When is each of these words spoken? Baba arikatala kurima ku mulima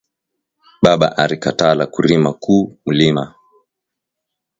Baba 0.83 1.07
arikatala 1.23 1.83
kurima 1.93 2.29
ku 2.43 2.55
mulima 2.83 3.23